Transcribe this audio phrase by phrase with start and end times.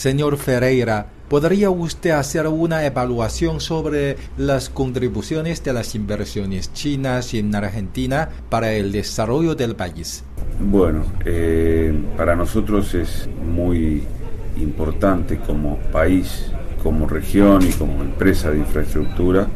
[0.00, 7.54] Señor Ferreira, ¿podría usted hacer una evaluación sobre las contribuciones de las inversiones chinas en
[7.54, 10.24] Argentina para el desarrollo del país?
[10.58, 14.02] Bueno, eh, para nosotros es muy
[14.56, 16.46] importante como país,
[16.82, 19.48] como región y como empresa de infraestructura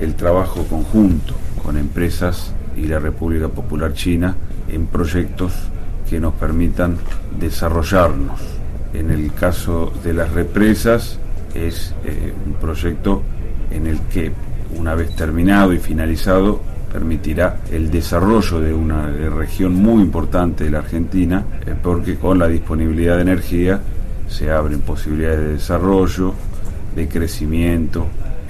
[0.00, 4.34] el trabajo conjunto con empresas y la República Popular China
[4.68, 5.52] en proyectos
[6.10, 6.96] que nos permitan
[7.38, 8.57] desarrollarnos.
[8.94, 11.18] En el caso de las represas
[11.54, 13.22] es eh, un proyecto
[13.70, 14.32] en el que
[14.76, 16.60] una vez terminado y finalizado
[16.92, 22.48] permitirá el desarrollo de una región muy importante de la Argentina, eh, porque con la
[22.48, 23.80] disponibilidad de energía
[24.26, 26.34] se abren posibilidades de desarrollo,
[26.94, 28.06] de crecimiento,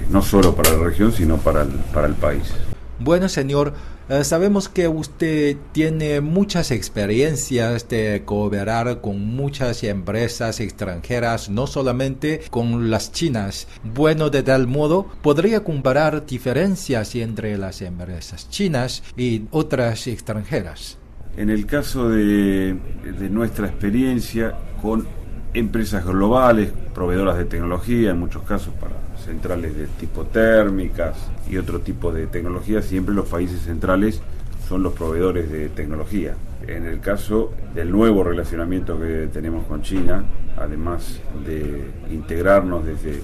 [0.09, 2.53] no solo para la región, sino para el, para el país.
[2.99, 3.73] Bueno, señor,
[4.09, 12.41] eh, sabemos que usted tiene muchas experiencias de cooperar con muchas empresas extranjeras, no solamente
[12.49, 13.67] con las chinas.
[13.83, 20.97] Bueno, de tal modo, ¿podría comparar diferencias entre las empresas chinas y otras extranjeras?
[21.37, 22.75] En el caso de,
[23.17, 25.07] de nuestra experiencia con
[25.53, 31.15] empresas globales, proveedoras de tecnología, en muchos casos para centrales de tipo térmicas
[31.49, 34.21] y otro tipo de tecnología, siempre los países centrales
[34.67, 36.35] son los proveedores de tecnología.
[36.67, 40.23] En el caso del nuevo relacionamiento que tenemos con China,
[40.57, 43.21] además de integrarnos desde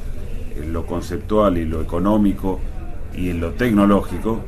[0.67, 2.59] lo conceptual y lo económico
[3.13, 4.41] y en lo tecnológico,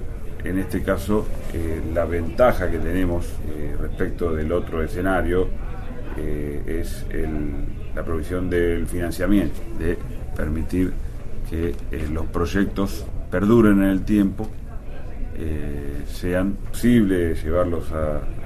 [0.44, 5.48] en este caso eh, la ventaja que tenemos eh, respecto del otro escenario
[6.18, 7.06] eh, es
[7.96, 9.98] la provisión del financiamiento, de
[10.36, 10.92] permitir
[11.50, 14.50] que eh, los proyectos perduren en el tiempo,
[15.36, 17.92] eh, sean posibles llevarlos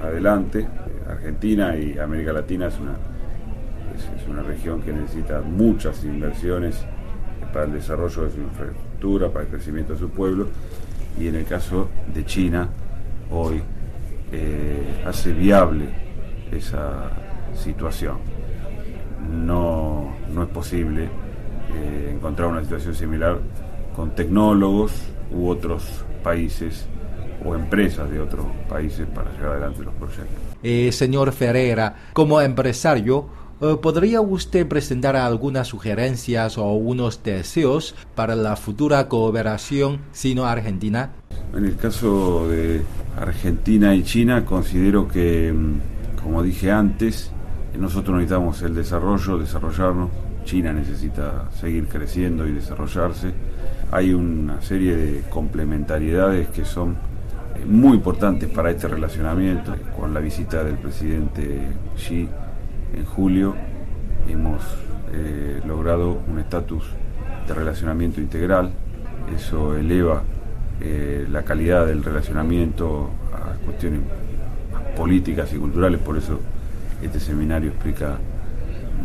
[0.02, 0.68] adelante.
[1.10, 2.96] Argentina y América Latina es una,
[3.96, 6.86] es, una región que necesita muchas inversiones
[7.54, 10.48] para el desarrollo de su infraestructura, para el crecimiento de su pueblo,
[11.20, 12.70] y en el caso de China,
[13.30, 13.62] hoy
[15.06, 15.90] hace viable
[16.52, 17.12] esa
[17.56, 18.18] situación.
[19.30, 21.10] No, no es posible
[21.74, 23.40] eh, encontrar una situación similar
[23.96, 24.94] con tecnólogos
[25.32, 26.86] u otros países
[27.44, 30.28] o empresas de otros países para llevar adelante los proyectos.
[30.64, 33.28] Eh, señor Ferreira, como empresario,
[33.62, 41.12] eh, ¿podría usted presentar algunas sugerencias o unos deseos para la futura cooperación sino-argentina?
[41.56, 42.82] En el caso de
[43.18, 47.32] Argentina y China, considero que, mm, como dije antes,
[47.78, 50.10] nosotros necesitamos el desarrollo, desarrollarnos.
[50.44, 53.32] China necesita seguir creciendo y desarrollarse.
[53.92, 56.96] Hay una serie de complementariedades que son
[57.56, 59.76] eh, muy importantes para este relacionamiento.
[59.98, 62.28] Con la visita del presidente Xi
[62.94, 63.56] en julio
[64.28, 64.62] hemos
[65.14, 66.84] eh, logrado un estatus
[67.48, 68.72] de relacionamiento integral.
[69.36, 70.24] Eso eleva
[70.82, 74.02] eh, la calidad del relacionamiento a cuestiones
[74.96, 76.40] políticas y culturales, por eso
[77.02, 78.18] este seminario explica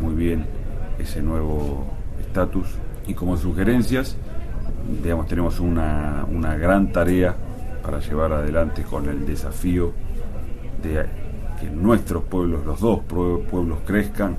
[0.00, 0.44] muy bien
[0.98, 1.86] ese nuevo
[2.20, 2.66] estatus
[3.06, 4.16] y como sugerencias,
[5.02, 6.26] digamos, tenemos una,
[6.58, 7.34] gran tarea
[7.82, 9.92] para llevar adelante con el desafío
[10.82, 11.06] de
[11.60, 14.36] que nuestros pueblos, los dos pueblos, crezcan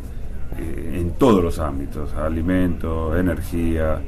[0.57, 3.99] eh, en todos los ámbitos, alimentos, energía,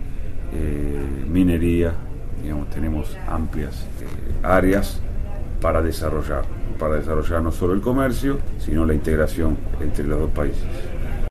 [0.54, 1.94] eh, minería,
[2.42, 5.02] digamos, tenemos amplias eh, áreas
[5.62, 10.64] para desarrollar para desarrollar no solo el comercio, sino la integración entre los dos países.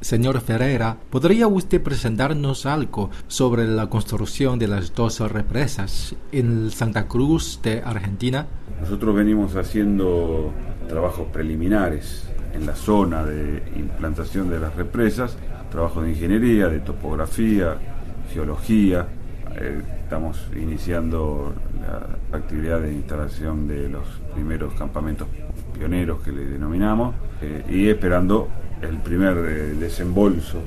[0.00, 7.08] Señor Ferreira, ¿podría usted presentarnos algo sobre la construcción de las dos represas en Santa
[7.08, 8.46] Cruz de Argentina?
[8.80, 10.52] Nosotros venimos haciendo
[10.88, 15.36] trabajos preliminares en la zona de implantación de las represas,
[15.70, 17.76] trabajos de ingeniería, de topografía,
[18.32, 19.06] geología.
[19.60, 25.26] Eh, estamos iniciando la actividad de instalación de los primeros campamentos
[25.76, 28.48] pioneros que le denominamos eh, y esperando
[28.80, 30.62] el primer eh, desembolso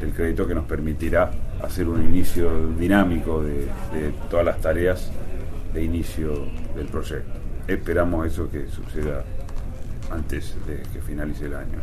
[0.00, 1.32] del crédito que nos permitirá
[1.64, 3.66] hacer un inicio dinámico de,
[4.30, 5.10] todas las tareas
[5.74, 6.46] de inicio
[6.76, 7.32] del proyecto.
[7.66, 9.24] Esperamos eso que suceda
[10.12, 11.78] antes de que finalice el año.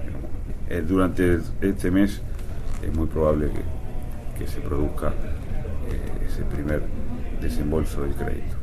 [0.87, 2.21] Durante este mes
[2.81, 3.49] es muy probable
[4.37, 5.13] que, se produzca
[6.35, 6.81] ese primer
[7.39, 8.54] desembolso del crédito.